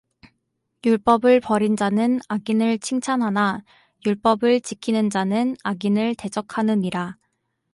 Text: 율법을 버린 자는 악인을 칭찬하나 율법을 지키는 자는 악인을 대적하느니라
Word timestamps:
율법을 0.83 1.41
버린 1.41 1.77
자는 1.77 2.21
악인을 2.27 2.79
칭찬하나 2.79 3.63
율법을 4.03 4.61
지키는 4.61 5.11
자는 5.11 5.55
악인을 5.63 6.15
대적하느니라 6.15 7.19